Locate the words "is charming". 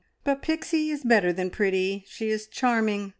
2.31-3.09